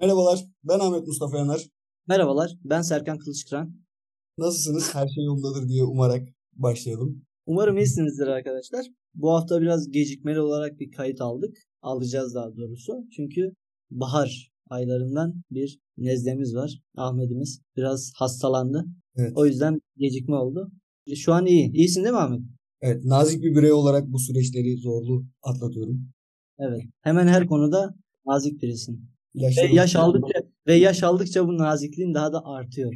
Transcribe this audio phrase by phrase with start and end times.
[0.00, 1.62] Merhabalar, ben Ahmet Mustafa Yanar.
[2.08, 3.74] Merhabalar, ben Serkan Kılıçkıran.
[4.38, 4.94] Nasılsınız?
[4.94, 7.24] Her şey yolundadır diye umarak başlayalım.
[7.46, 8.86] Umarım iyisinizdir arkadaşlar.
[9.14, 11.56] Bu hafta biraz gecikmeli olarak bir kayıt aldık.
[11.82, 12.92] Alacağız daha doğrusu.
[13.16, 13.52] Çünkü
[13.90, 16.80] bahar aylarından bir nezlemiz var.
[16.96, 18.84] Ahmet'imiz biraz hastalandı.
[19.16, 19.32] Evet.
[19.34, 20.70] O yüzden gecikme oldu.
[21.14, 21.72] Şu an iyi.
[21.72, 22.40] İyisin değil mi Ahmet?
[22.80, 23.04] Evet.
[23.04, 26.08] Nazik bir birey olarak bu süreçleri zorlu atlatıyorum.
[26.58, 26.82] Evet.
[27.00, 27.94] Hemen her konuda
[28.26, 29.17] nazik birisin.
[29.34, 32.92] Ve yaş aldıkça ve yaş aldıkça bu nazikliğin daha da artıyor.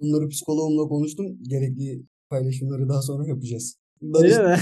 [0.00, 1.26] Bunları psikoloğumla konuştum.
[1.42, 3.76] Gerekli paylaşımları daha sonra yapacağız.
[4.14, 4.56] Öyle mi?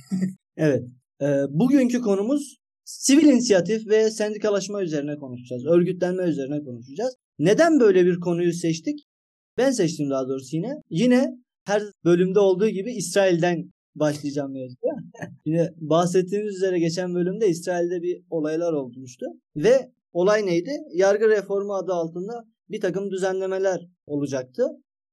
[0.56, 0.84] evet.
[1.22, 5.66] Ee, bugünkü konumuz sivil inisiyatif ve sendikalaşma üzerine konuşacağız.
[5.66, 7.14] Örgütlenme üzerine konuşacağız.
[7.38, 8.98] Neden böyle bir konuyu seçtik?
[9.56, 10.72] Ben seçtim daha doğrusu yine.
[10.90, 11.26] Yine
[11.64, 14.94] her bölümde olduğu gibi İsrail'den başlayacağım mevzuya.
[15.44, 19.26] yine bahsettiğimiz üzere geçen bölümde İsrail'de bir olaylar olmuştu.
[19.56, 20.70] Ve olay neydi?
[20.94, 24.66] Yargı reformu adı altında bir takım düzenlemeler olacaktı.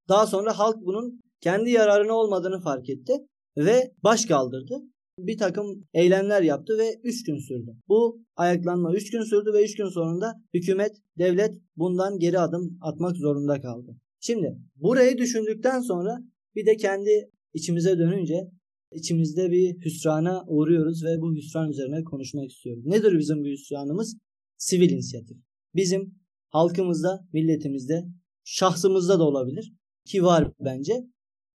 [0.10, 3.14] Daha sonra halk bunun kendi yararına olmadığını fark etti
[3.58, 4.82] ve baş kaldırdı.
[5.20, 7.72] Bir takım eylemler yaptı ve 3 gün sürdü.
[7.88, 13.18] Bu ayaklanma 3 gün sürdü ve 3 gün sonunda hükümet, devlet bundan geri adım atmak
[13.18, 13.96] zorunda kaldı.
[14.20, 16.18] Şimdi burayı düşündükten sonra
[16.56, 18.52] bir de kendi içimize dönünce
[18.92, 22.84] içimizde bir hüsrana uğruyoruz ve bu hüsran üzerine konuşmak istiyorum.
[22.86, 24.18] Nedir bizim bu hüsranımız?
[24.58, 25.38] Sivil inisiyatif.
[25.76, 26.16] Bizim
[26.50, 28.06] halkımızda, milletimizde,
[28.44, 29.74] şahsımızda da olabilir
[30.06, 30.94] ki var bence.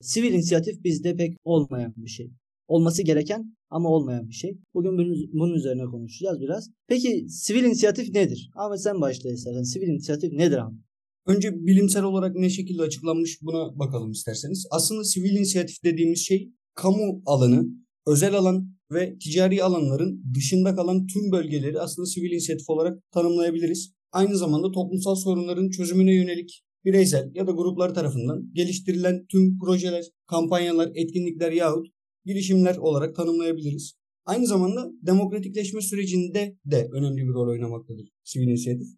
[0.01, 2.31] Sivil inisiyatif bizde pek olmayan bir şey.
[2.69, 4.59] Olması gereken ama olmayan bir şey.
[4.75, 4.99] Bugün
[5.33, 6.71] bunun üzerine konuşacağız biraz.
[6.89, 8.51] Peki sivil inisiyatif nedir?
[8.55, 9.63] Ahmet sen başla istersen.
[9.63, 10.81] Sivil inisiyatif nedir Ahmet?
[11.27, 14.67] Önce bilimsel olarak ne şekilde açıklanmış buna bakalım isterseniz.
[14.71, 17.67] Aslında sivil inisiyatif dediğimiz şey kamu alanı,
[18.07, 23.93] özel alan ve ticari alanların dışında kalan tüm bölgeleri aslında sivil inisiyatif olarak tanımlayabiliriz.
[24.13, 30.91] Aynı zamanda toplumsal sorunların çözümüne yönelik bireysel ya da gruplar tarafından geliştirilen tüm projeler, kampanyalar,
[30.95, 31.87] etkinlikler yahut
[32.25, 33.95] girişimler olarak tanımlayabiliriz.
[34.25, 38.89] Aynı zamanda demokratikleşme sürecinde de önemli bir rol oynamaktadır sivil inisiyatif.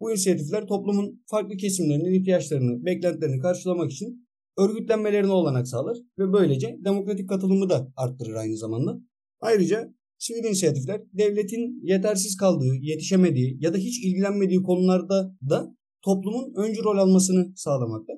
[0.00, 4.25] Bu inisiyatifler toplumun farklı kesimlerinin ihtiyaçlarını, beklentilerini karşılamak için
[4.58, 9.00] örgütlenmelerine olanak sağlar ve böylece demokratik katılımı da arttırır aynı zamanda.
[9.40, 16.84] Ayrıca sivil inisiyatifler devletin yetersiz kaldığı, yetişemediği ya da hiç ilgilenmediği konularda da toplumun öncü
[16.84, 18.12] rol almasını sağlamakta.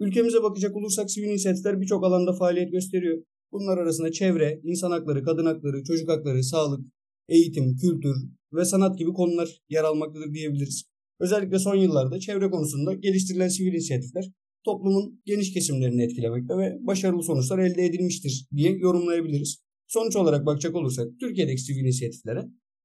[0.00, 3.22] Ülkemize bakacak olursak sivil inisiyatifler birçok alanda faaliyet gösteriyor.
[3.52, 6.80] Bunlar arasında çevre, insan hakları, kadın hakları, çocuk hakları, sağlık,
[7.28, 8.16] eğitim, kültür
[8.52, 10.84] ve sanat gibi konular yer almaktadır diyebiliriz.
[11.20, 14.24] Özellikle son yıllarda çevre konusunda geliştirilen sivil inisiyatifler
[14.64, 19.62] toplumun geniş kesimlerini etkilemekte ve başarılı sonuçlar elde edilmiştir diye yorumlayabiliriz.
[19.86, 22.40] Sonuç olarak bakacak olursak Türkiye'deki sivil inisiyatiflere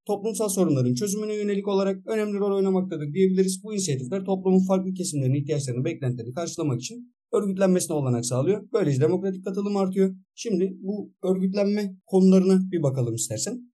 [0.05, 3.63] toplumsal sorunların çözümüne yönelik olarak önemli rol oynamaktadır diyebiliriz.
[3.63, 8.67] Bu inisiyatifler toplumun farklı kesimlerinin ihtiyaçlarını, beklentilerini karşılamak için örgütlenmesine olanak sağlıyor.
[8.73, 10.15] Böylece demokratik katılım artıyor.
[10.35, 13.71] Şimdi bu örgütlenme konularına bir bakalım istersen.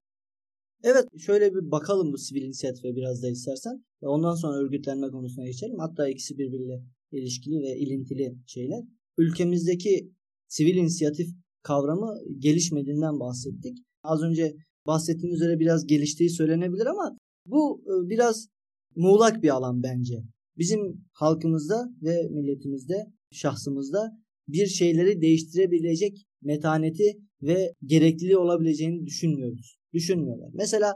[0.83, 3.85] Evet şöyle bir bakalım bu sivil inisiyatife biraz da istersen.
[4.01, 5.79] Ondan sonra örgütlenme konusuna geçelim.
[5.79, 8.83] Hatta ikisi birbiriyle ilişkili ve ilintili şeyler.
[9.17, 10.11] Ülkemizdeki
[10.47, 11.27] sivil inisiyatif
[11.63, 13.77] kavramı gelişmediğinden bahsettik.
[14.03, 14.55] Az önce
[14.87, 18.47] bahsettiğim üzere biraz geliştiği söylenebilir ama bu e, biraz
[18.95, 20.23] muğlak bir alan bence.
[20.57, 24.11] Bizim halkımızda ve milletimizde, şahsımızda
[24.47, 29.77] bir şeyleri değiştirebilecek metaneti ve gerekliliği olabileceğini düşünmüyoruz.
[29.93, 30.49] Düşünmüyorlar.
[30.53, 30.93] Mesela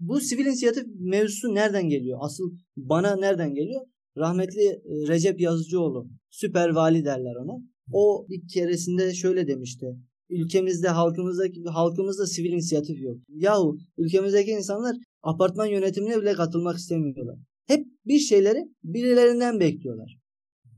[0.00, 2.18] bu sivil inisiyatif mevzusu nereden geliyor?
[2.22, 3.80] Asıl bana nereden geliyor?
[4.16, 7.58] Rahmetli e, Recep Yazıcıoğlu, süper vali derler ona.
[7.92, 9.86] O bir keresinde şöyle demişti
[10.30, 13.16] ülkemizde halkımızdaki halkımızda sivil inisiyatif yok.
[13.28, 17.36] Yahu ülkemizdeki insanlar apartman yönetimine bile katılmak istemiyorlar.
[17.66, 20.18] Hep bir şeyleri birilerinden bekliyorlar.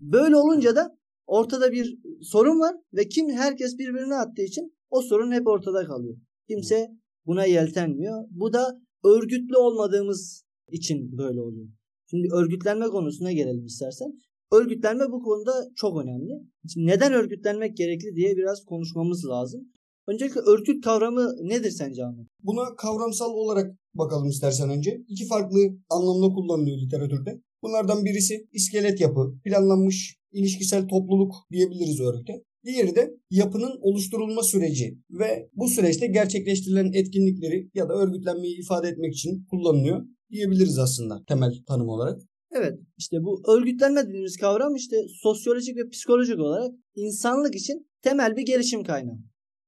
[0.01, 5.33] Böyle olunca da ortada bir sorun var ve kim herkes birbirine attığı için o sorun
[5.33, 6.17] hep ortada kalıyor.
[6.49, 6.89] Kimse
[7.27, 8.25] buna yeltenmiyor.
[8.31, 11.69] Bu da örgütlü olmadığımız için böyle oluyor.
[12.11, 14.13] Şimdi örgütlenme konusuna gelelim istersen.
[14.53, 16.33] Örgütlenme bu konuda çok önemli.
[16.73, 19.61] Şimdi neden örgütlenmek gerekli diye biraz konuşmamız lazım.
[20.09, 22.27] Öncelikle örgüt kavramı nedir sence Ahmet?
[22.43, 25.03] Buna kavramsal olarak bakalım istersen önce.
[25.09, 25.59] İki farklı
[25.91, 27.41] anlamda kullanılıyor literatürde.
[27.63, 32.33] Bunlardan birisi iskelet yapı, planlanmış ilişkisel topluluk diyebiliriz örgüte.
[32.67, 39.15] Diğeri de yapının oluşturulma süreci ve bu süreçte gerçekleştirilen etkinlikleri ya da örgütlenmeyi ifade etmek
[39.15, 42.21] için kullanılıyor diyebiliriz aslında temel tanım olarak.
[42.53, 48.47] Evet işte bu örgütlenme dediğimiz kavram işte sosyolojik ve psikolojik olarak insanlık için temel bir
[48.47, 49.19] gelişim kaynağı.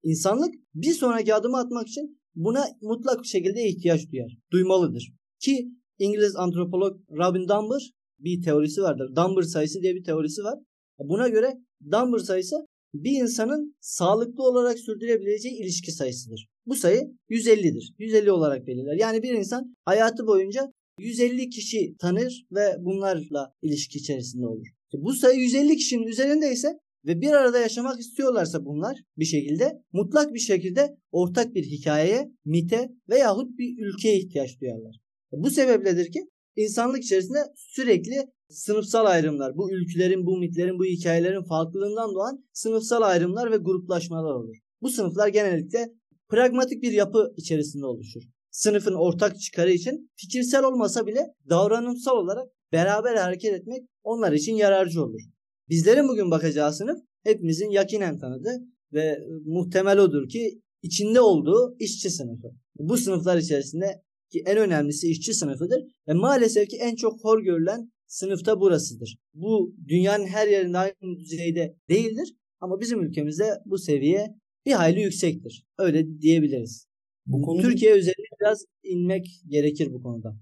[0.02, 5.12] İnsanlık bir sonraki adımı atmak için buna mutlak bir şekilde ihtiyaç duyar, duymalıdır.
[5.40, 5.68] Ki
[5.98, 9.08] İngiliz antropolog Robin Dunbar bir teorisi vardır.
[9.16, 10.58] Dunbar sayısı diye bir teorisi var.
[10.98, 11.54] Buna göre
[11.90, 12.56] Dunbar sayısı
[12.94, 16.48] bir insanın sağlıklı olarak sürdürebileceği ilişki sayısıdır.
[16.66, 17.94] Bu sayı 150'dir.
[17.98, 18.96] 150 olarak belirler.
[19.00, 24.66] Yani bir insan hayatı boyunca 150 kişi tanır ve bunlarla ilişki içerisinde olur.
[24.92, 30.38] Bu sayı 150 kişinin üzerindeyse ve bir arada yaşamak istiyorlarsa bunlar bir şekilde mutlak bir
[30.38, 35.00] şekilde ortak bir hikayeye, mite veyahut bir ülkeye ihtiyaç duyarlar.
[35.32, 36.20] Bu sebepledir ki
[36.58, 38.16] insanlık içerisinde sürekli
[38.48, 44.56] sınıfsal ayrımlar, bu ülkelerin, bu mitlerin, bu hikayelerin farklılığından doğan sınıfsal ayrımlar ve gruplaşmalar olur.
[44.82, 45.92] Bu sınıflar genellikle
[46.28, 48.22] pragmatik bir yapı içerisinde oluşur.
[48.50, 55.04] Sınıfın ortak çıkarı için fikirsel olmasa bile davranımsal olarak beraber hareket etmek onlar için yararcı
[55.04, 55.20] olur.
[55.68, 58.58] Bizlerin bugün bakacağı sınıf hepimizin yakinen tanıdığı
[58.92, 62.48] ve muhtemel odur ki içinde olduğu işçi sınıfı.
[62.78, 67.92] Bu sınıflar içerisinde ki en önemlisi işçi sınıfıdır ve maalesef ki en çok hor görülen
[68.06, 69.18] sınıfta burasıdır.
[69.34, 74.34] Bu dünyanın her yerinde aynı düzeyde değildir ama bizim ülkemizde bu seviye
[74.66, 75.64] bir hayli yüksektir.
[75.78, 76.88] Öyle diyebiliriz.
[77.26, 77.62] Bu konuda...
[77.62, 80.36] Türkiye üzerine biraz inmek gerekir bu konuda.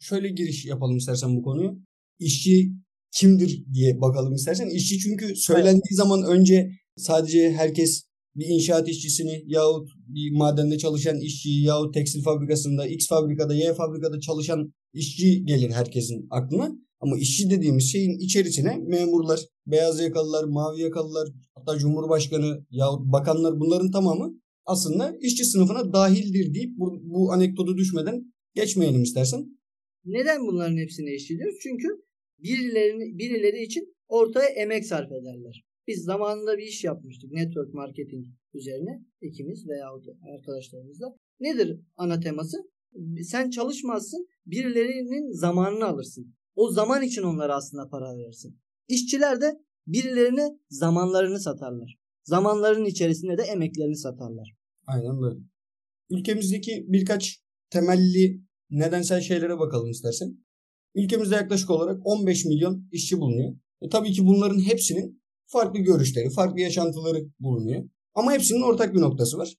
[0.00, 1.78] Şöyle giriş yapalım istersen bu konuyu.
[2.18, 2.72] İşçi
[3.12, 4.68] kimdir diye bakalım istersen.
[4.68, 5.96] İşçi çünkü söylendiği evet.
[5.96, 12.86] zaman önce sadece herkes bir inşaat işçisini yahut bir madende çalışan işçiyi yahut tekstil fabrikasında
[12.86, 16.72] X fabrikada Y fabrikada çalışan işçi gelir herkesin aklına.
[17.00, 23.90] Ama işçi dediğimiz şeyin içerisine memurlar, beyaz yakalılar, mavi yakalılar, hatta cumhurbaşkanı yahut bakanlar bunların
[23.90, 29.46] tamamı aslında işçi sınıfına dahildir deyip bu, bu anekdotu düşmeden geçmeyelim istersen.
[30.04, 31.56] Neden bunların hepsini eşliyoruz?
[31.62, 31.88] Çünkü
[32.38, 35.64] birilerini, birileri için ortaya emek sarf ederler.
[35.86, 39.86] Biz zamanında bir iş yapmıştık network marketing üzerine ikimiz veya
[40.34, 41.06] arkadaşlarımızla.
[41.40, 42.56] Nedir ana teması?
[43.22, 46.34] Sen çalışmazsın, birilerinin zamanını alırsın.
[46.54, 48.58] O zaman için onlara aslında para verirsin.
[48.88, 51.98] İşçiler de birilerine zamanlarını satarlar.
[52.24, 54.56] Zamanların içerisinde de emeklerini satarlar.
[54.86, 55.40] Aynen böyle.
[56.10, 60.36] Ülkemizdeki birkaç temelli nedensel şeylere bakalım istersen.
[60.94, 63.56] Ülkemizde yaklaşık olarak 15 milyon işçi bulunuyor.
[63.82, 65.21] E tabii ki bunların hepsinin
[65.52, 67.84] farklı görüşleri, farklı yaşantıları bulunuyor.
[68.14, 69.54] Ama hepsinin ortak bir noktası var.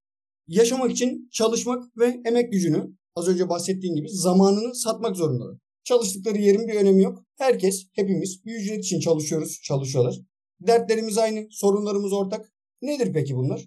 [0.47, 5.57] Yaşamak için çalışmak ve emek gücünü az önce bahsettiğim gibi zamanını satmak zorundalar.
[5.83, 7.23] Çalıştıkları yerin bir önemi yok.
[7.37, 10.19] Herkes, hepimiz bir ücret için çalışıyoruz, çalışıyorlar.
[10.59, 12.53] Dertlerimiz aynı, sorunlarımız ortak.
[12.81, 13.65] Nedir peki bunlar?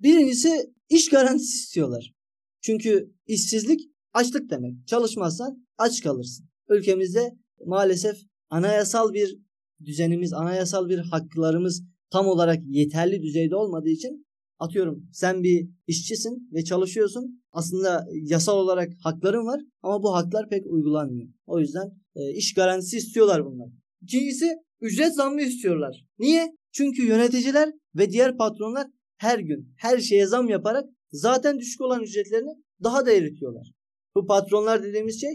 [0.00, 2.14] Birincisi iş garantisi istiyorlar.
[2.60, 3.80] Çünkü işsizlik
[4.12, 4.86] açlık demek.
[4.86, 6.48] Çalışmazsan aç kalırsın.
[6.68, 7.34] Ülkemizde
[7.66, 8.16] maalesef
[8.50, 9.38] anayasal bir
[9.84, 14.26] düzenimiz, anayasal bir haklarımız tam olarak yeterli düzeyde olmadığı için
[14.58, 17.42] atıyorum sen bir işçisin ve çalışıyorsun.
[17.52, 21.28] Aslında yasal olarak hakların var ama bu haklar pek uygulanmıyor.
[21.46, 23.68] O yüzden e, iş garantisi istiyorlar bunlar.
[24.02, 24.46] İkincisi
[24.80, 26.04] ücret zammı istiyorlar.
[26.18, 26.46] Niye?
[26.72, 28.86] Çünkü yöneticiler ve diğer patronlar
[29.16, 32.50] her gün her şeye zam yaparak zaten düşük olan ücretlerini
[32.82, 33.72] daha da eritiyorlar.
[34.14, 35.30] Bu patronlar dediğimiz şey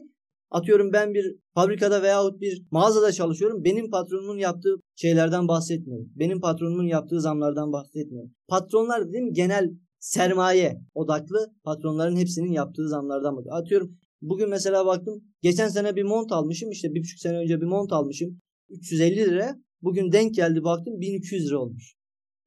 [0.51, 3.63] Atıyorum ben bir fabrikada veyahut bir mağazada çalışıyorum.
[3.63, 6.11] Benim patronumun yaptığı şeylerden bahsetmiyorum.
[6.15, 8.31] Benim patronumun yaptığı zamlardan bahsetmiyorum.
[8.47, 9.69] Patronlar dediğim genel
[9.99, 13.61] sermaye odaklı patronların hepsinin yaptığı zamlardan bahsediyorum.
[13.61, 17.65] Atıyorum bugün mesela baktım geçen sene bir mont almışım işte bir buçuk sene önce bir
[17.65, 19.55] mont almışım 350 lira.
[19.81, 21.95] Bugün denk geldi baktım 1200 lira olmuş.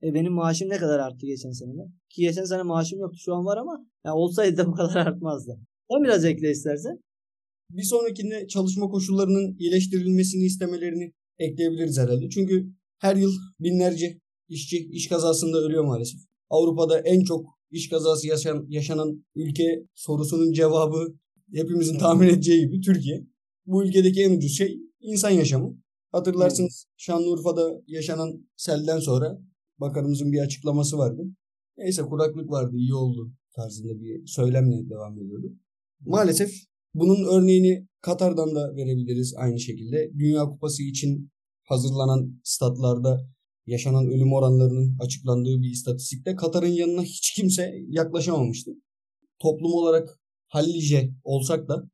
[0.02, 1.70] E benim maaşım ne kadar arttı geçen sene?
[2.08, 5.58] Ki geçen sene maaşım yoktu şu an var ama ya olsaydı da bu kadar artmazdı.
[5.90, 6.98] Sen biraz ekle istersen
[7.76, 12.28] bir sonrakinde çalışma koşullarının iyileştirilmesini istemelerini ekleyebiliriz herhalde.
[12.28, 12.66] Çünkü
[12.98, 16.20] her yıl binlerce işçi iş kazasında ölüyor maalesef.
[16.50, 21.14] Avrupa'da en çok iş kazası yaşayan, yaşanan ülke sorusunun cevabı
[21.54, 23.26] hepimizin tahmin edeceği gibi Türkiye.
[23.66, 25.82] Bu ülkedeki en ucuz şey insan yaşamı.
[26.12, 29.38] Hatırlarsınız Şanlıurfa'da yaşanan selden sonra
[29.78, 31.22] bakanımızın bir açıklaması vardı.
[31.78, 35.52] Neyse kuraklık vardı iyi oldu tarzında bir söylemle devam ediyordu.
[36.00, 40.10] Maalesef bunun örneğini Katar'dan da verebiliriz aynı şekilde.
[40.18, 41.30] Dünya Kupası için
[41.62, 43.28] hazırlanan statlarda
[43.66, 48.70] yaşanan ölüm oranlarının açıklandığı bir istatistikte Katar'ın yanına hiç kimse yaklaşamamıştı.
[49.38, 51.90] Toplum olarak hallice olsak da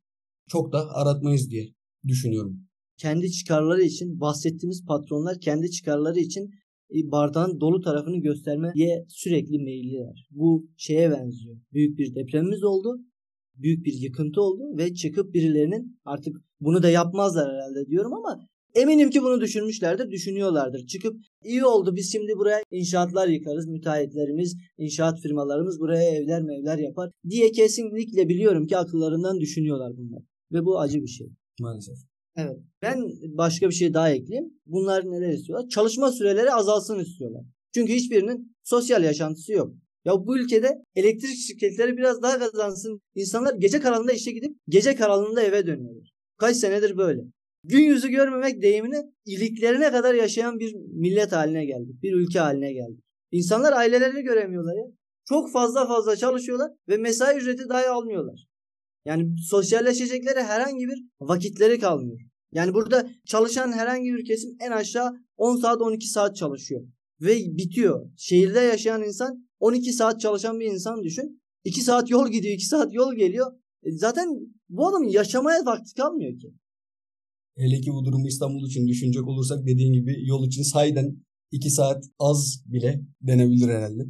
[0.49, 1.69] çok da aratmayız diye
[2.07, 2.69] düşünüyorum.
[2.97, 6.51] Kendi çıkarları için bahsettiğimiz patronlar kendi çıkarları için
[6.95, 10.29] e, bardağın dolu tarafını göstermeye sürekli meyilliler.
[10.31, 11.57] Bu şeye benziyor.
[11.73, 12.99] Büyük bir depremimiz oldu
[13.59, 18.41] büyük bir yıkıntı oldu ve çıkıp birilerinin artık bunu da yapmazlar herhalde diyorum ama
[18.75, 20.87] eminim ki bunu düşünmüşlerdir, düşünüyorlardır.
[20.87, 27.11] Çıkıp iyi oldu biz şimdi buraya inşaatlar yıkarız, müteahhitlerimiz, inşaat firmalarımız buraya evler mevler yapar
[27.31, 30.23] diye kesinlikle biliyorum ki akıllarından düşünüyorlar bunlar.
[30.53, 31.27] Ve bu acı bir şey.
[31.61, 31.97] Maalesef.
[32.37, 32.57] Evet.
[32.83, 33.03] Ben
[33.39, 34.53] başka bir şey daha ekleyeyim.
[34.67, 35.69] Bunlar neler istiyorlar?
[35.69, 37.43] Çalışma süreleri azalsın istiyorlar.
[37.75, 39.75] Çünkü hiçbirinin sosyal yaşantısı yok.
[40.05, 43.01] Ya bu ülkede elektrik şirketleri biraz daha kazansın.
[43.15, 46.11] İnsanlar gece karanlığında işe gidip gece karanlığında eve dönüyorlar.
[46.39, 47.21] Kaç senedir böyle.
[47.65, 52.03] Gün yüzü görmemek deyimini iliklerine kadar yaşayan bir millet haline geldik.
[52.03, 53.05] Bir ülke haline geldik.
[53.31, 54.85] İnsanlar ailelerini göremiyorlar ya.
[55.29, 58.47] Çok fazla fazla çalışıyorlar ve mesai ücreti dahi almıyorlar.
[59.05, 62.21] Yani sosyalleşecekleri herhangi bir vakitleri kalmıyor.
[62.53, 66.83] Yani burada çalışan herhangi bir kesim en aşağı 10 saat 12 saat çalışıyor.
[67.21, 68.11] Ve bitiyor.
[68.17, 71.43] Şehirde yaşayan insan 12 saat çalışan bir insan düşün.
[71.65, 73.53] 2 saat yol gidiyor 2 saat yol geliyor.
[73.83, 74.29] E zaten
[74.69, 76.55] bu adamın yaşamaya vakti kalmıyor ki.
[77.57, 81.17] Hele ki bu durumu İstanbul için düşünecek olursak dediğin gibi yol için sayden
[81.51, 84.03] 2 saat az bile denebilir herhalde.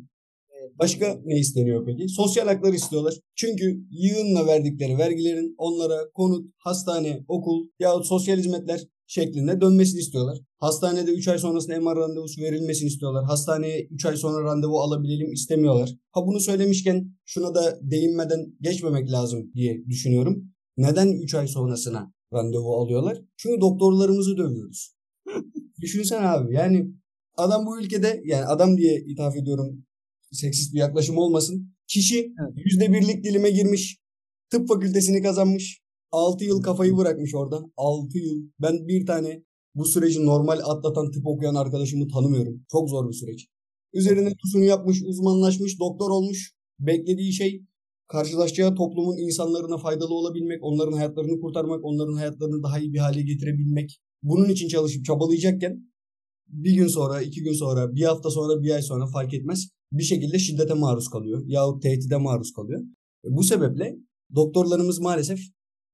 [0.78, 2.08] Başka ne isteniyor peki?
[2.08, 3.14] Sosyal haklar istiyorlar.
[3.34, 10.38] Çünkü yığınla verdikleri vergilerin onlara konut, hastane, okul yahut sosyal hizmetler şeklinde dönmesini istiyorlar.
[10.58, 13.24] Hastanede 3 ay sonrasında MR randevusu verilmesini istiyorlar.
[13.24, 15.90] Hastaneye 3 ay sonra randevu alabilelim istemiyorlar.
[16.10, 20.44] Ha bunu söylemişken şuna da değinmeden geçmemek lazım diye düşünüyorum.
[20.76, 23.22] Neden 3 ay sonrasına randevu alıyorlar?
[23.36, 24.94] Çünkü doktorlarımızı dövüyoruz.
[25.80, 26.86] Düşünsene abi yani
[27.36, 29.84] adam bu ülkede yani adam diye ithaf ediyorum
[30.32, 31.74] seksist bir yaklaşım olmasın.
[31.86, 33.98] Kişi yüzde birlik dilime girmiş.
[34.50, 35.82] Tıp fakültesini kazanmış.
[36.12, 37.60] 6 yıl kafayı bırakmış orada.
[37.76, 38.42] 6 yıl.
[38.60, 39.42] Ben bir tane
[39.74, 42.64] bu süreci normal atlatan tıp okuyan arkadaşımı tanımıyorum.
[42.72, 43.46] Çok zor bir süreç.
[43.92, 46.52] Üzerine tusunu yapmış, uzmanlaşmış, doktor olmuş.
[46.80, 47.62] Beklediği şey
[48.08, 54.00] karşılaşacağı toplumun insanlarına faydalı olabilmek, onların hayatlarını kurtarmak, onların hayatlarını daha iyi bir hale getirebilmek.
[54.22, 55.88] Bunun için çalışıp çabalayacakken
[56.48, 60.02] bir gün sonra, iki gün sonra, bir hafta sonra, bir ay sonra fark etmez bir
[60.02, 62.82] şekilde şiddete maruz kalıyor yahut tehdide maruz kalıyor.
[63.24, 63.96] Bu sebeple
[64.34, 65.40] doktorlarımız maalesef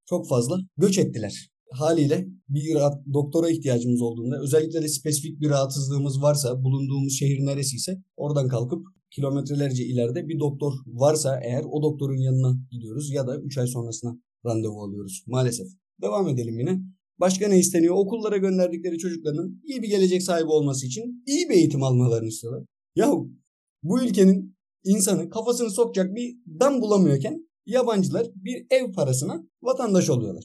[0.06, 1.50] çok fazla göç ettiler.
[1.70, 8.02] Haliyle bir rahat, doktora ihtiyacımız olduğunda özellikle de spesifik bir rahatsızlığımız varsa bulunduğumuz şehir neresiyse
[8.16, 13.58] oradan kalkıp kilometrelerce ileride bir doktor varsa eğer o doktorun yanına gidiyoruz ya da 3
[13.58, 15.66] ay sonrasına randevu alıyoruz maalesef.
[16.02, 16.80] Devam edelim yine.
[17.20, 17.94] Başka ne isteniyor?
[17.94, 22.64] Okullara gönderdikleri çocukların iyi bir gelecek sahibi olması için iyi bir eğitim almalarını istiyorlar.
[22.96, 23.30] Yahu
[23.82, 30.44] bu ülkenin insanı kafasını sokacak bir dam bulamıyorken yabancılar bir ev parasına vatandaş oluyorlar.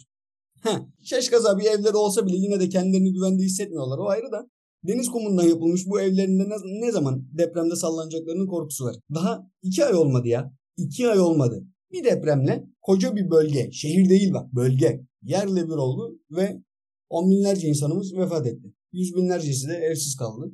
[0.63, 3.97] Heh, şeşkaza bir evleri olsa bile yine de kendilerini güvende hissetmiyorlar.
[3.97, 4.49] O ayrı da
[4.83, 6.55] deniz kumundan yapılmış bu evlerinde ne,
[6.87, 8.95] ne zaman depremde sallanacaklarının korkusu var.
[9.13, 10.53] Daha iki ay olmadı ya.
[10.77, 11.63] İki ay olmadı.
[11.91, 16.61] Bir depremle koca bir bölge, şehir değil bak bölge yerle bir oldu ve
[17.09, 18.73] on binlerce insanımız vefat etti.
[18.91, 20.51] Yüz binlercesi de evsiz kaldı.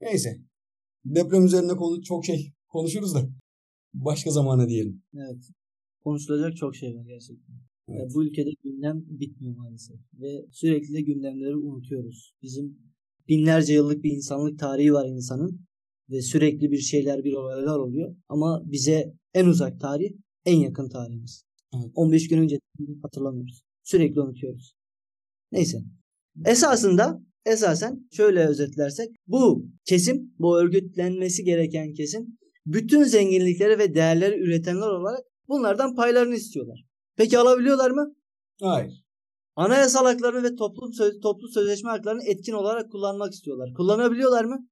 [0.00, 0.38] Neyse
[1.04, 3.28] deprem üzerine konu çok şey konuşuruz da
[3.94, 5.02] başka zamana diyelim.
[5.14, 5.50] Evet.
[6.04, 7.54] Konuşulacak çok şey var gerçekten.
[7.88, 8.00] Evet.
[8.00, 9.96] Yani bu ülkede gündem bitmiyor maalesef.
[10.14, 12.34] Ve sürekli de gündemleri unutuyoruz.
[12.42, 12.78] Bizim
[13.28, 15.60] binlerce yıllık bir insanlık tarihi var insanın.
[16.10, 18.16] Ve sürekli bir şeyler, bir olaylar oluyor.
[18.28, 20.10] Ama bize en uzak tarih,
[20.44, 21.44] en yakın tarihimiz.
[21.74, 21.92] Evet.
[21.94, 22.58] 15 gün önce
[23.02, 23.62] hatırlamıyoruz.
[23.82, 24.74] Sürekli unutuyoruz.
[25.52, 25.78] Neyse.
[26.46, 34.88] Esasında esasen şöyle özetlersek bu kesim, bu örgütlenmesi gereken kesim bütün zenginlikleri ve değerleri üretenler
[34.88, 36.84] olarak bunlardan paylarını istiyorlar.
[37.16, 38.14] Peki alabiliyorlar mı?
[38.60, 39.04] Hayır.
[39.56, 43.74] Anayasal haklarını ve toplu, söz, toplu sözleşme haklarını etkin olarak kullanmak istiyorlar.
[43.74, 44.68] Kullanabiliyorlar mı?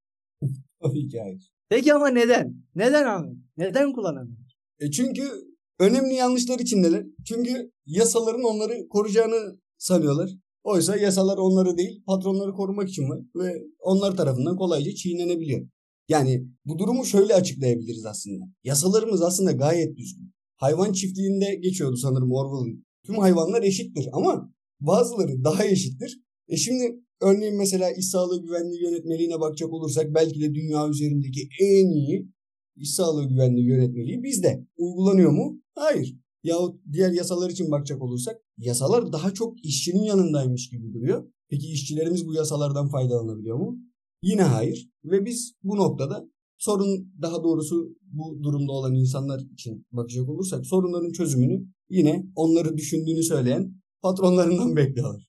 [0.83, 1.51] Tabii ki hayır.
[1.69, 2.55] Peki ama neden?
[2.75, 3.29] Neden abi?
[3.57, 4.57] Neden kullanamıyorlar?
[4.81, 5.31] E çünkü
[5.79, 7.05] önemli yanlışlar içindeler.
[7.25, 10.31] Çünkü yasaların onları koruyacağını sanıyorlar.
[10.65, 15.69] Oysa yasalar onları değil patronları korumak için var ve onlar tarafından kolayca çiğnenebiliyor.
[16.09, 18.45] Yani bu durumu şöyle açıklayabiliriz aslında.
[18.65, 20.33] Yasalarımız aslında gayet düzgün.
[20.57, 22.85] Hayvan çiftliğinde geçiyordu sanırım Orwell'ın.
[23.07, 26.21] Tüm hayvanlar eşittir ama bazıları daha eşittir.
[26.49, 31.89] E şimdi örneğin mesela iş sağlığı güvenliği yönetmeliğine bakacak olursak belki de dünya üzerindeki en
[31.91, 32.29] iyi
[32.77, 34.67] iş sağlığı güvenliği yönetmeliği bizde.
[34.77, 35.61] Uygulanıyor mu?
[35.75, 36.17] Hayır.
[36.45, 41.25] Yahut diğer yasalar için bakacak olursak yasalar daha çok işçinin yanındaymış gibi duruyor.
[41.49, 43.79] Peki işçilerimiz bu yasalardan faydalanabiliyor mu?
[44.23, 44.91] Yine hayır.
[45.05, 51.13] Ve biz bu noktada sorun daha doğrusu bu durumda olan insanlar için bakacak olursak sorunların
[51.13, 55.29] çözümünü yine onları düşündüğünü söyleyen patronlarından bekliyorlar.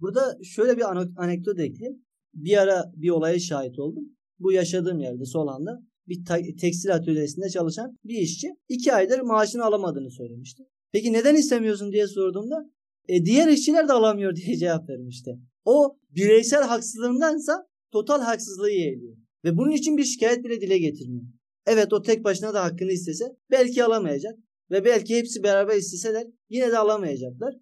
[0.00, 0.84] Burada şöyle bir
[1.16, 2.04] anekdot ekleyeyim.
[2.34, 4.04] Bir ara bir olaya şahit oldum.
[4.38, 6.24] Bu yaşadığım yerde Solan'da bir
[6.60, 10.62] tekstil atölyesinde çalışan bir işçi iki aydır maaşını alamadığını söylemişti.
[10.92, 12.70] Peki neden istemiyorsun diye sorduğumda
[13.08, 15.38] e, diğer işçiler de alamıyor diye cevap vermişti.
[15.64, 19.16] O bireysel haksızlığındansa total haksızlığı yeğliyor.
[19.44, 21.24] Ve bunun için bir şikayet bile dile getirmiyor.
[21.66, 24.38] Evet o tek başına da hakkını istese belki alamayacak.
[24.70, 27.54] Ve belki hepsi beraber isteseler yine de alamayacaklar.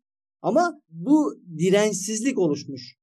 [0.43, 2.97] Ama bu dirençsizlik oluşmuş.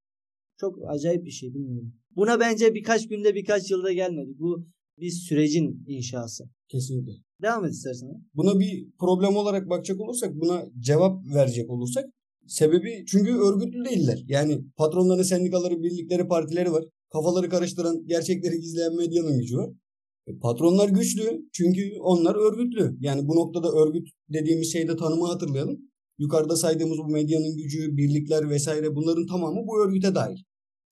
[0.60, 1.94] Çok acayip bir şey bilmiyorum.
[2.16, 4.32] Buna bence birkaç günde birkaç yılda gelmedi.
[4.40, 4.68] Bu
[5.00, 6.44] bir sürecin inşası.
[6.68, 7.12] Kesinlikle.
[7.42, 8.10] Devam et istersen.
[8.34, 12.06] Buna bir problem olarak bakacak olursak, buna cevap verecek olursak
[12.48, 14.24] sebebi çünkü örgütlü değiller.
[14.28, 16.86] Yani patronların sendikaları, birlikleri, partileri var.
[17.14, 19.58] Kafaları karıştıran, gerçekleri gizleyen medyanın gücü.
[20.28, 22.98] E, patronlar güçlü çünkü onlar örgütlü.
[23.00, 25.78] Yani bu noktada örgüt dediğimiz şeyde tanımı hatırlayalım.
[26.20, 30.38] Yukarıda saydığımız bu medyanın gücü, birlikler vesaire bunların tamamı bu örgüte dahil.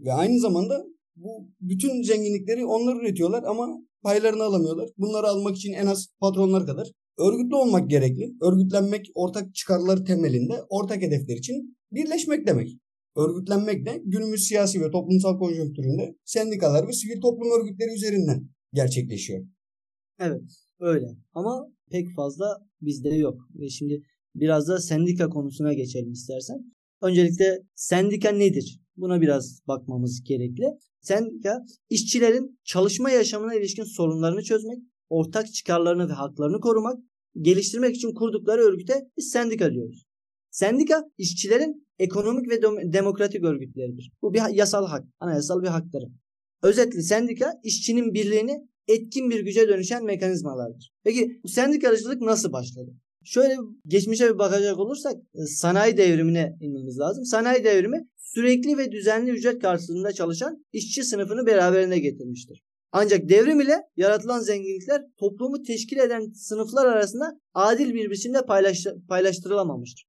[0.02, 3.70] Ve aynı zamanda bu bütün zenginlikleri onlar üretiyorlar ama
[4.04, 4.90] paylarını alamıyorlar.
[4.98, 8.34] Bunları almak için en az patronlar kadar örgütlü olmak gerekli.
[8.42, 12.70] Örgütlenmek ortak çıkarlar temelinde ortak hedefler için birleşmek demek.
[13.16, 19.46] Örgütlenmek de günümüz siyasi ve toplumsal konjonktüründe sendikalar ve sivil toplum örgütleri üzerinden gerçekleşiyor.
[20.20, 20.42] Evet
[20.80, 22.46] öyle ama pek fazla
[22.82, 23.42] bizde yok.
[23.56, 24.02] Ve şimdi
[24.36, 26.58] biraz da sendika konusuna geçelim istersen.
[27.02, 28.80] Öncelikle sendika nedir?
[28.98, 30.66] Buna biraz bakmamız gerekli.
[31.02, 34.78] Sendika işçilerin çalışma yaşamına ilişkin sorunlarını çözmek,
[35.10, 36.98] ortak çıkarlarını ve haklarını korumak,
[37.42, 40.06] geliştirmek için kurdukları örgüte biz sendika diyoruz.
[40.52, 42.62] Sendika işçilerin ekonomik ve
[42.94, 44.12] demokratik örgütleridir.
[44.22, 46.06] Bu bir yasal hak, anayasal bir hakları.
[46.64, 50.92] Özetle sendika işçinin birliğini etkin bir güce dönüşen mekanizmalardır.
[51.04, 52.92] Peki bu sendikacılık nasıl başladı?
[53.24, 53.56] Şöyle
[53.88, 57.26] geçmişe bir bakacak olursak e, sanayi devrimine inmemiz lazım.
[57.26, 62.64] Sanayi devrimi sürekli ve düzenli ücret karşılığında çalışan işçi sınıfını beraberine getirmiştir.
[62.92, 70.06] Ancak devrim ile yaratılan zenginlikler toplumu teşkil eden sınıflar arasında adil bir biçimde paylaş, paylaştırılamamıştır.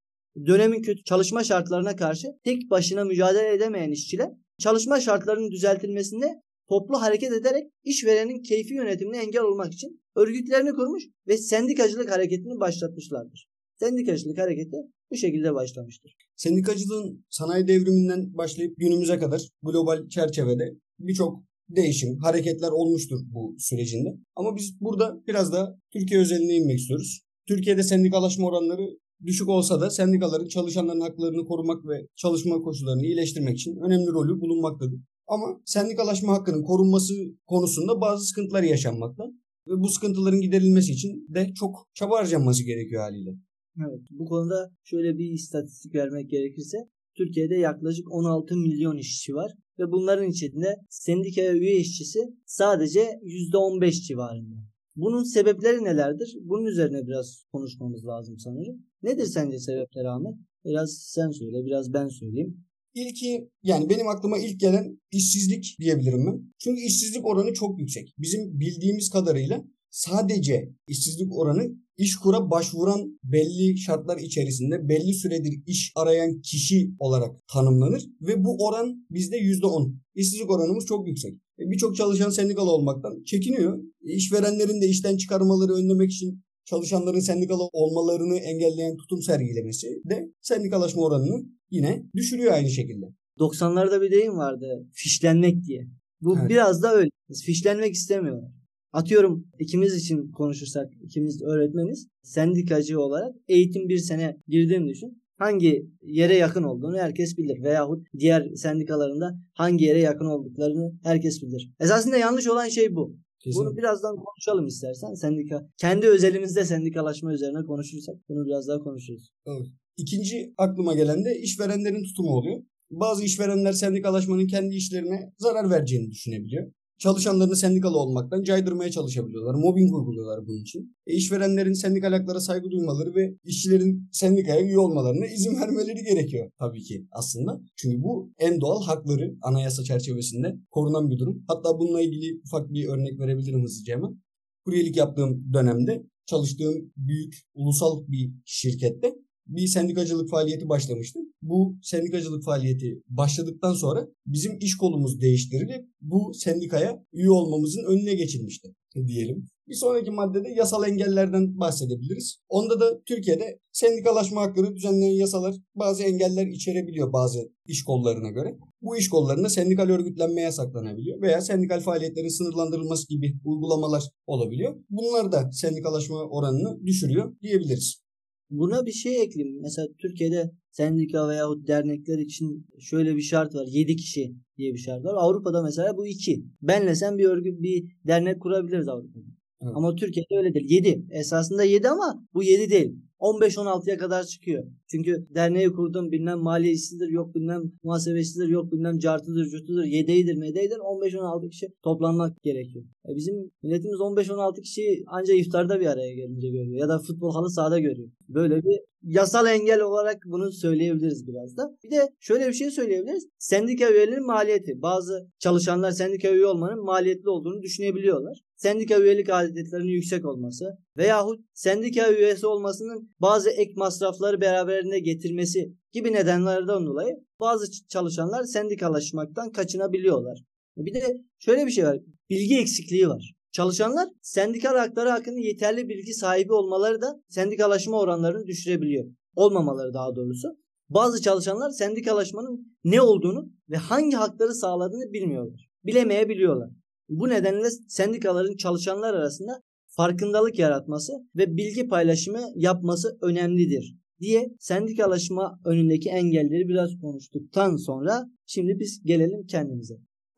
[0.47, 6.27] Dönemin kötü çalışma şartlarına karşı tek başına mücadele edemeyen işçiler çalışma şartlarının düzeltilmesinde
[6.69, 13.49] toplu hareket ederek işverenin keyfi yönetimine engel olmak için örgütlerini kurmuş ve sendikacılık hareketini başlatmışlardır.
[13.81, 14.77] Sendikacılık hareketi
[15.11, 16.17] bu şekilde başlamıştır.
[16.37, 24.09] Sendikacılığın sanayi devriminden başlayıp günümüze kadar global çerçevede birçok değişim, hareketler olmuştur bu sürecinde.
[24.37, 27.21] Ama biz burada biraz da Türkiye özeline inmek istiyoruz.
[27.49, 33.77] Türkiye'de sendikalaşma oranları düşük olsa da sendikaların çalışanların haklarını korumak ve çalışma koşullarını iyileştirmek için
[33.87, 35.01] önemli rolü bulunmaktadır.
[35.27, 37.15] Ama sendikalaşma hakkının korunması
[37.47, 39.25] konusunda bazı sıkıntılar yaşanmakta.
[39.69, 43.31] Ve bu sıkıntıların giderilmesi için de çok çaba harcanması gerekiyor haliyle.
[43.79, 44.01] Evet.
[44.11, 46.79] Bu konuda şöyle bir istatistik vermek gerekirse
[47.17, 54.55] Türkiye'de yaklaşık 16 milyon işçi var ve bunların içinde sendikaya üye işçisi sadece %15 civarında.
[54.97, 56.37] Bunun sebepleri nelerdir?
[56.41, 58.87] Bunun üzerine biraz konuşmamız lazım sanırım.
[59.07, 60.35] Nedir sence sebepleri Ahmet?
[60.65, 62.65] Biraz sen söyle, biraz ben söyleyeyim.
[62.95, 66.55] İlki yani benim aklıma ilk gelen işsizlik diyebilirim ben.
[66.59, 68.15] Çünkü işsizlik oranı çok yüksek.
[68.19, 75.93] Bizim bildiğimiz kadarıyla sadece işsizlik oranı iş kura başvuran belli şartlar içerisinde belli süredir iş
[75.97, 79.95] arayan kişi olarak tanımlanır ve bu oran bizde %10.
[80.15, 81.35] İşsizlik oranımız çok yüksek.
[81.59, 83.79] Birçok çalışan sendikalı olmaktan çekiniyor.
[84.03, 91.45] İşverenlerin de işten çıkarmaları önlemek için çalışanların sendikalı olmalarını engelleyen tutum sergilemesi de sendikalaşma oranını
[91.71, 93.07] yine düşürüyor aynı şekilde.
[93.39, 95.87] 90'larda bir deyim vardı fişlenmek diye.
[96.21, 96.51] Bu evet.
[96.51, 97.11] biraz da öyle.
[97.45, 98.51] Fişlenmek istemiyorlar.
[98.93, 105.23] Atıyorum ikimiz için konuşursak ikimiz öğretmeniz sendikacı olarak eğitim bir sene girdiğini düşün.
[105.39, 107.63] Hangi yere yakın olduğunu herkes bilir.
[107.63, 111.71] Veyahut diğer sendikalarında hangi yere yakın olduklarını herkes bilir.
[111.81, 113.17] Esasında yanlış olan şey bu.
[113.55, 115.15] Bunu birazdan konuşalım istersen.
[115.15, 119.31] Sendika kendi özelimizde sendikalaşma üzerine konuşursak bunu biraz daha konuşuruz.
[119.47, 119.67] Evet.
[119.97, 122.63] İkinci aklıma gelen de işverenlerin tutumu oluyor.
[122.91, 126.73] Bazı işverenler sendikalaşmanın kendi işlerine zarar vereceğini düşünebiliyor.
[126.99, 129.55] Çalışanlarını sendikalı olmaktan caydırmaya çalışabiliyorlar.
[129.55, 130.97] Mobbing uyguluyorlar bunun için.
[131.07, 136.83] E, işverenlerin sendikal haklara saygı duymaları ve işçilerin sendikaya üye olmalarına izin vermeleri gerekiyor tabii
[136.83, 137.61] ki aslında.
[137.77, 141.45] Çünkü bu en doğal hakları anayasa çerçevesinde korunan bir durum.
[141.49, 144.23] Hatta bununla ilgili ufak bir örnek verebilirim hızlıca hemen.
[144.65, 149.15] Kuryelik yaptığım dönemde çalıştığım büyük ulusal bir şirkette
[149.47, 151.21] bir sendikacılık faaliyeti başlamıştı.
[151.43, 158.75] Bu sendikacılık faaliyeti başladıktan sonra bizim iş kolumuz değiştirilip bu sendikaya üye olmamızın önüne geçilmişti
[159.07, 159.49] diyelim.
[159.69, 162.39] Bir sonraki maddede yasal engellerden bahsedebiliriz.
[162.49, 168.57] Onda da Türkiye'de sendikalaşma hakları düzenleyen yasalar bazı engeller içerebiliyor bazı iş kollarına göre.
[168.83, 174.77] Bu iş kollarında sendikal örgütlenme yasaklanabiliyor veya sendikal faaliyetlerin sınırlandırılması gibi uygulamalar olabiliyor.
[174.91, 178.06] Bunlar da sendikalaşma oranını düşürüyor diyebiliriz.
[178.51, 179.61] Buna bir şey ekleyeyim.
[179.63, 183.67] Mesela Türkiye'de sendika veyahut dernekler için şöyle bir şart var.
[183.71, 185.15] 7 kişi diye bir şart var.
[185.17, 186.45] Avrupa'da mesela bu 2.
[186.63, 189.25] Benle sen bir örgüt bir dernek kurabiliriz Avrupa'da.
[189.63, 189.73] Evet.
[189.77, 190.71] Ama Türkiye'de öyle değil.
[190.71, 191.07] 7.
[191.11, 192.95] Esasında 7 ama bu 7 değil.
[193.21, 194.65] 15-16'ya kadar çıkıyor.
[194.91, 201.51] Çünkü derneği kurdum bilmem maliyesidir yok bilmem muhasebesidir yok bilmem cartıdır cutudur yedeğidir medeydir 15-16
[201.51, 202.85] kişi toplanmak gerekiyor.
[203.09, 207.51] E bizim milletimiz 15-16 kişiyi ancak iftarda bir araya gelince görüyor ya da futbol halı
[207.51, 208.09] sahada görüyor.
[208.29, 211.77] Böyle bir yasal engel olarak bunu söyleyebiliriz biraz da.
[211.85, 213.27] Bir de şöyle bir şey söyleyebiliriz.
[213.39, 214.83] Sendika üyelerinin maliyeti.
[214.83, 218.46] Bazı çalışanlar sendika üye olmanın maliyetli olduğunu düşünebiliyorlar.
[218.57, 220.65] Sendika üyelik adetlerinin yüksek olması
[220.97, 229.53] veyahut sendika üyesi olmasının bazı ek masrafları beraberinde getirmesi gibi nedenlerden dolayı bazı çalışanlar sendikalaşmaktan
[229.53, 230.39] kaçınabiliyorlar.
[230.77, 231.99] Bir de şöyle bir şey var.
[232.31, 233.33] Bilgi eksikliği var.
[233.53, 239.05] Çalışanlar sendikal hakları hakkında yeterli bilgi sahibi olmaları da sendikalaşma oranlarını düşürebiliyor.
[239.37, 240.49] Olmamaları daha doğrusu.
[240.89, 245.69] Bazı çalışanlar sendikalaşmanın ne olduğunu ve hangi hakları sağladığını bilmiyorlar.
[245.85, 246.71] Bilemeyebiliyorlar.
[247.09, 256.09] Bu nedenle sendikaların çalışanlar arasında farkındalık yaratması ve bilgi paylaşımı yapması önemlidir diye sendikalaşma önündeki
[256.09, 259.95] engelleri biraz konuştuktan sonra şimdi biz gelelim kendimize.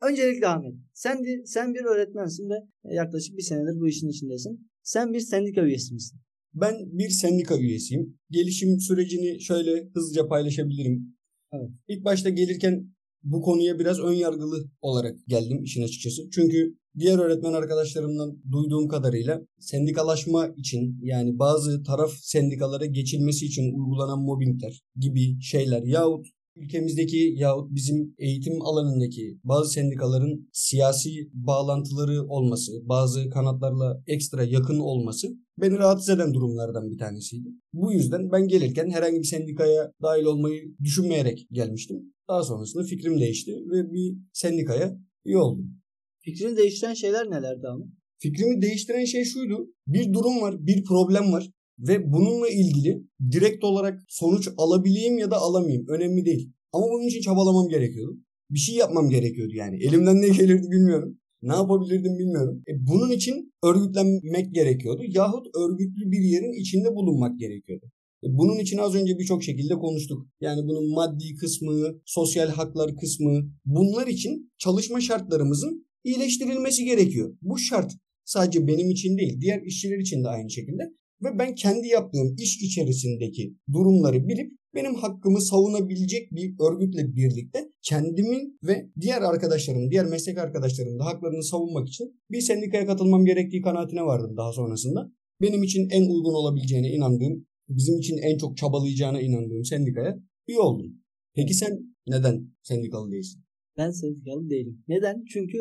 [0.09, 2.55] Öncelikle Ahmet, sen bir, sen bir öğretmensin ve
[2.95, 4.69] yaklaşık bir senedir bu işin içindesin.
[4.83, 6.19] Sen bir sendika üyesi misin?
[6.53, 8.19] Ben bir sendika üyesiyim.
[8.29, 11.15] Gelişim sürecini şöyle hızlıca paylaşabilirim.
[11.53, 11.69] Evet.
[11.87, 12.89] İlk başta gelirken
[13.23, 16.29] bu konuya biraz ön yargılı olarak geldim işin açıkçası.
[16.31, 24.19] Çünkü diğer öğretmen arkadaşlarımdan duyduğum kadarıyla sendikalaşma için yani bazı taraf sendikalara geçilmesi için uygulanan
[24.19, 33.29] mobbingler gibi şeyler yahut ülkemizdeki yahut bizim eğitim alanındaki bazı sendikaların siyasi bağlantıları olması, bazı
[33.29, 35.27] kanatlarla ekstra yakın olması
[35.61, 37.49] beni rahatsız eden durumlardan bir tanesiydi.
[37.73, 42.13] Bu yüzden ben gelirken herhangi bir sendikaya dahil olmayı düşünmeyerek gelmiştim.
[42.29, 45.79] Daha sonrasında fikrim değişti ve bir sendikaya üye oldum.
[46.19, 47.85] Fikrini değiştiren şeyler nelerdi ama?
[48.17, 49.73] Fikrimi değiştiren şey şuydu.
[49.87, 55.37] Bir durum var, bir problem var ve bununla ilgili direkt olarak sonuç alabileyim ya da
[55.37, 56.51] alamayayım önemli değil.
[56.73, 58.19] Ama bunun için çabalamam gerekiyordu.
[58.49, 59.83] Bir şey yapmam gerekiyordu yani.
[59.83, 61.19] Elimden ne gelirdi bilmiyorum.
[61.41, 62.63] Ne yapabilirdim bilmiyorum.
[62.67, 65.01] E bunun için örgütlenmek gerekiyordu.
[65.07, 67.91] Yahut örgütlü bir yerin içinde bulunmak gerekiyordu.
[68.23, 70.27] E bunun için az önce birçok şekilde konuştuk.
[70.41, 77.37] Yani bunun maddi kısmı, sosyal haklar kısmı bunlar için çalışma şartlarımızın iyileştirilmesi gerekiyor.
[77.41, 77.91] Bu şart
[78.25, 80.83] sadece benim için değil diğer işçiler için de aynı şekilde.
[81.23, 88.59] Ve ben kendi yaptığım iş içerisindeki durumları bilip benim hakkımı savunabilecek bir örgütle birlikte kendimin
[88.63, 94.01] ve diğer arkadaşlarımın, diğer meslek arkadaşlarımın da haklarını savunmak için bir sendikaya katılmam gerektiği kanaatine
[94.01, 95.11] vardım daha sonrasında.
[95.41, 101.01] Benim için en uygun olabileceğine inandığım, bizim için en çok çabalayacağına inandığım sendikaya üye oldum.
[101.35, 103.43] Peki sen neden sendikalı değilsin?
[103.77, 104.83] Ben sendikalı değilim.
[104.87, 105.23] Neden?
[105.33, 105.57] Çünkü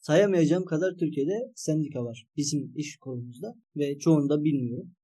[0.00, 4.94] sayamayacağım kadar Türkiye'de sendika var bizim iş kolumuzda ve çoğunu da bilmiyorum.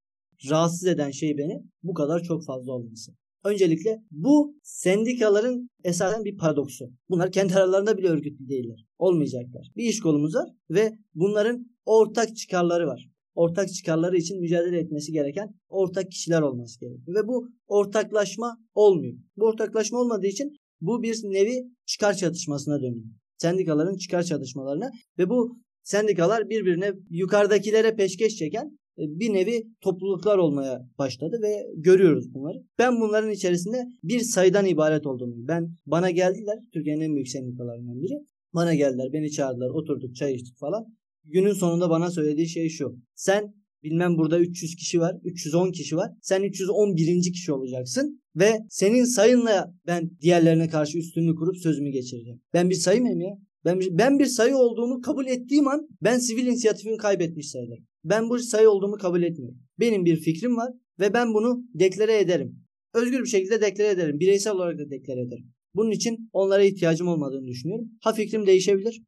[0.50, 3.12] Rahatsız eden şey beni bu kadar çok fazla olması.
[3.44, 6.92] Öncelikle bu sendikaların esasen bir paradoksu.
[7.08, 8.84] Bunlar kendi aralarında bile örgütlü değiller.
[8.98, 9.70] Olmayacaklar.
[9.76, 13.09] Bir iş kolumuz var ve bunların ortak çıkarları var.
[13.34, 17.16] Ortak çıkarları için mücadele etmesi gereken ortak kişiler olması gerekiyor.
[17.16, 19.14] Ve bu ortaklaşma olmuyor.
[19.36, 25.58] Bu ortaklaşma olmadığı için bu bir nevi çıkar çatışmasına dönüyor sendikaların çıkar çatışmalarına ve bu
[25.82, 32.58] sendikalar birbirine yukarıdakilere peşkeş çeken e, bir nevi topluluklar olmaya başladı ve görüyoruz bunları.
[32.78, 35.34] Ben bunların içerisinde bir sayıdan ibaret olduğunu.
[35.48, 38.14] Ben bana geldiler Türkiye'nin en büyük sendikalarından biri.
[38.54, 40.86] Bana geldiler, beni çağırdılar, oturduk, çay içtik falan.
[41.24, 42.96] Günün sonunda bana söylediği şey şu.
[43.14, 46.10] Sen bilmem burada 300 kişi var, 310 kişi var.
[46.22, 47.32] Sen 311.
[47.32, 52.40] kişi olacaksın ve senin sayınla ben diğerlerine karşı üstünlüğü kurup sözümü geçireceğim.
[52.54, 53.38] Ben bir sayı mıyım ya?
[53.64, 57.84] Ben, ben bir sayı olduğumu kabul ettiğim an ben sivil inisiyatifimi kaybetmiş sayılırım.
[58.04, 59.58] Ben bu sayı olduğumu kabul etmiyorum.
[59.80, 62.56] Benim bir fikrim var ve ben bunu deklare ederim.
[62.94, 64.20] Özgür bir şekilde deklare ederim.
[64.20, 65.52] Bireysel olarak da deklare ederim.
[65.74, 67.88] Bunun için onlara ihtiyacım olmadığını düşünüyorum.
[68.00, 69.02] Ha fikrim değişebilir.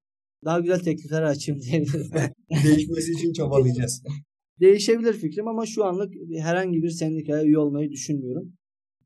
[0.44, 2.11] Daha güzel teklifler açayım diyebilirim.
[2.64, 4.02] Değişmesi için çabalayacağız.
[4.61, 8.52] Değişebilir fikrim ama şu anlık herhangi bir sendikaya üye olmayı düşünmüyorum.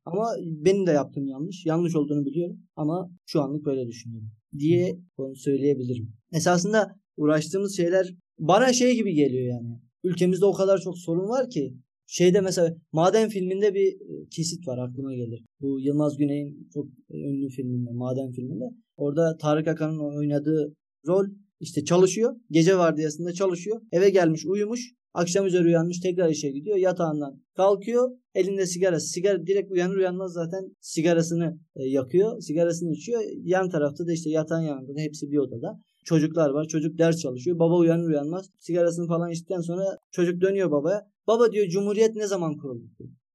[0.05, 1.66] Ama benim de yaptığım yanlış.
[1.66, 4.99] Yanlış olduğunu biliyorum ama şu anlık böyle düşünüyorum diye
[5.35, 6.12] söyleyebilirim.
[6.33, 9.81] Esasında uğraştığımız şeyler bana şey gibi geliyor yani.
[10.05, 11.75] Ülkemizde o kadar çok sorun var ki
[12.07, 15.44] şeyde mesela Maden filminde bir e, kesit var aklıma gelir.
[15.61, 18.64] Bu Yılmaz Güney'in çok ünlü filminde Maden filminde.
[18.96, 20.75] Orada Tarık Akan'ın oynadığı
[21.07, 21.27] rol
[21.61, 22.37] işte çalışıyor.
[22.51, 23.81] Gece vardiyasında çalışıyor.
[23.92, 24.92] Eve gelmiş uyumuş.
[25.14, 26.77] Akşam üzeri uyanmış tekrar işe gidiyor.
[26.77, 28.11] Yatağından kalkıyor.
[28.35, 29.07] Elinde sigarası.
[29.07, 32.40] Sigara direkt uyanır uyanmaz zaten sigarasını e, yakıyor.
[32.40, 33.23] Sigarasını içiyor.
[33.45, 35.81] Yan tarafta da işte yatağın yanında da hepsi bir odada.
[36.05, 36.64] Çocuklar var.
[36.69, 37.59] Çocuk ders çalışıyor.
[37.59, 41.07] Baba uyanır uyanmaz sigarasını falan içtikten sonra çocuk dönüyor babaya.
[41.27, 42.85] Baba diyor Cumhuriyet ne zaman kuruldu?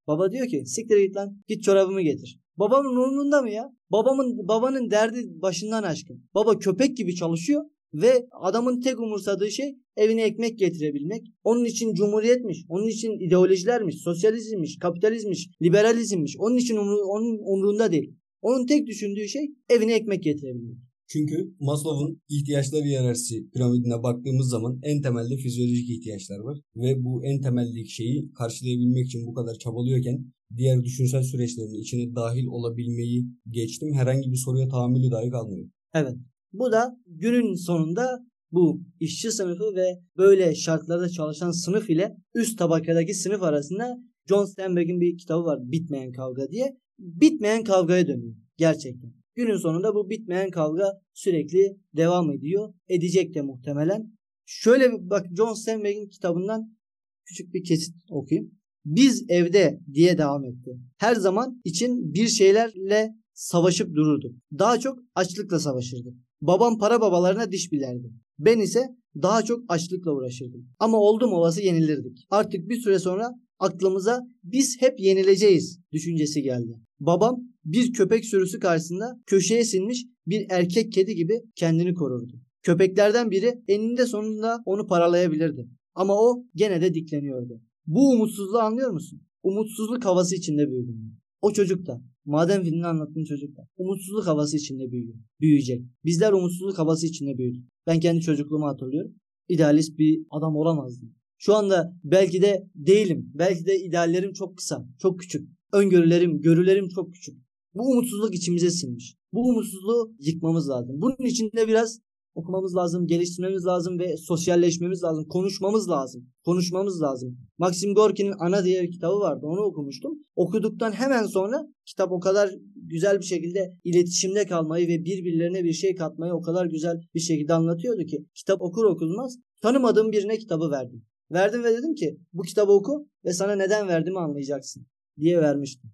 [0.08, 2.41] Baba diyor ki siktir git lan git çorabımı getir.
[2.62, 3.70] Babamın umurunda mı ya?
[3.92, 6.24] Babamın babanın derdi başından aşkın.
[6.36, 11.22] Baba köpek gibi çalışıyor ve adamın tek umursadığı şey evine ekmek getirebilmek.
[11.44, 16.36] Onun için cumhuriyetmiş, onun için ideolojilermiş, sosyalizmmiş, kapitalizmmiş, liberalizmmiş.
[16.40, 18.14] Onun için umru, onun umrunda değil.
[18.42, 20.78] Onun tek düşündüğü şey evine ekmek getirebilmek.
[21.12, 26.58] Çünkü Maslow'un ihtiyaçlar hiyerarşisi piramidine baktığımız zaman en temelde fizyolojik ihtiyaçlar var.
[26.76, 30.26] Ve bu en temeldeki şeyi karşılayabilmek için bu kadar çabalıyorken
[30.58, 33.94] diğer düşünsel süreçlerin içine dahil olabilmeyi geçtim.
[33.94, 35.70] Herhangi bir soruya tahammülü dahi kalmıyor.
[35.94, 36.16] Evet.
[36.54, 38.20] Bu da günün sonunda
[38.52, 43.98] bu işçi sınıfı ve böyle şartlarda çalışan sınıf ile üst tabakadaki sınıf arasında
[44.30, 46.78] John Steinbeck'in bir kitabı var Bitmeyen Kavga diye.
[47.00, 49.21] Bitmeyen kavgaya dönüyor gerçekten.
[49.36, 52.74] Günün sonunda bu bitmeyen kavga sürekli devam ediyor.
[52.90, 54.18] Edecek de muhtemelen.
[54.46, 56.78] Şöyle bir bak John Steinbeck'in kitabından
[57.26, 58.52] küçük bir kesit okuyayım.
[58.86, 60.72] Biz evde diye devam etti.
[60.98, 64.36] Her zaman için bir şeylerle savaşıp dururdu.
[64.60, 66.14] Daha çok açlıkla savaşırdı.
[66.42, 68.12] Babam para babalarına diş bilerdi.
[68.40, 68.80] Ben ise
[69.22, 70.70] daha çok açlıkla uğraşırdım.
[70.80, 72.28] Ama oldum olası yenilirdik.
[72.30, 76.80] Artık bir süre sonra aklımıza biz hep yenileceğiz düşüncesi geldi.
[77.00, 82.34] Babam bir köpek sürüsü karşısında köşeye sinmiş bir erkek kedi gibi kendini korurdu.
[82.64, 85.68] Köpeklerden biri eninde sonunda onu paralayabilirdi.
[85.94, 87.62] Ama o gene de dikleniyordu.
[87.88, 89.22] Bu umutsuzluğu anlıyor musun?
[89.44, 91.18] Umutsuzluk havası içinde büyüdüm.
[91.42, 95.16] O çocuk da Maden filmini anlattığım çocuk da umutsuzluk havası içinde büyüyor.
[95.40, 95.82] Büyüyecek.
[96.06, 97.66] Bizler umutsuzluk havası içinde büyüdük.
[97.88, 99.16] Ben kendi çocukluğumu hatırlıyorum.
[99.50, 101.16] İdealist bir adam olamazdım.
[101.38, 103.32] Şu anda belki de değilim.
[103.34, 105.50] Belki de ideallerim çok kısa, çok küçük.
[105.74, 107.36] Öngörülerim, görülerim çok küçük.
[107.74, 109.16] Bu umutsuzluk içimize sinmiş.
[109.34, 111.02] Bu umutsuzluğu yıkmamız lazım.
[111.02, 112.00] Bunun için de biraz
[112.36, 115.26] okumamız lazım, geliştirmemiz lazım ve sosyalleşmemiz lazım.
[115.28, 116.30] Konuşmamız lazım.
[116.46, 117.38] Konuşmamız lazım.
[117.58, 119.46] Maxim Gorki'nin Ana diye bir kitabı vardı.
[119.46, 120.20] Onu okumuştum.
[120.36, 125.96] Okuduktan hemen sonra kitap o kadar güzel bir şekilde iletişimde kalmayı ve birbirlerine bir şey
[125.96, 131.06] katmayı o kadar güzel bir şekilde anlatıyordu ki kitap okur okunmaz tanımadığım birine kitabı verdim.
[131.32, 134.86] Verdim ve dedim ki bu kitabı oku ve sana neden verdiğimi anlayacaksın
[135.20, 135.92] diye vermiştim.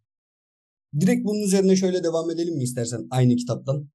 [1.00, 3.89] Direkt bunun üzerine şöyle devam edelim mi istersen aynı kitaptan?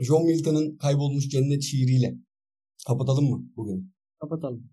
[0.00, 2.14] John Milton'ın Kaybolmuş Cennet şiiriyle
[2.86, 3.94] kapatalım mı bugün?
[4.20, 4.70] Kapatalım.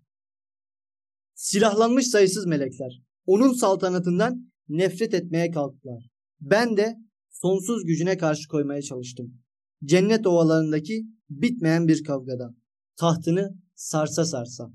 [1.34, 6.10] Silahlanmış sayısız melekler onun saltanatından nefret etmeye kalktılar.
[6.40, 6.96] Ben de
[7.30, 9.42] sonsuz gücüne karşı koymaya çalıştım.
[9.84, 12.54] Cennet ovalarındaki bitmeyen bir kavgada.
[12.96, 14.70] Tahtını sarsa sarsa.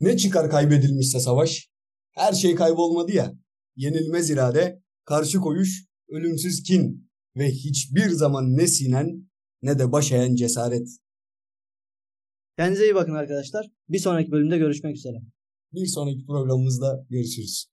[0.00, 1.68] Ne çıkar kaybedilmişse savaş?
[2.10, 3.34] Her şey kaybolmadı ya.
[3.76, 9.30] Yenilmez irade, karşı koyuş, ölümsüz kin ve hiçbir zaman ne sinen
[9.62, 10.88] ne de baş eğen cesaret.
[12.58, 13.66] Kendinize iyi bakın arkadaşlar.
[13.88, 15.16] Bir sonraki bölümde görüşmek üzere.
[15.72, 17.66] Bir sonraki programımızda görüşürüz.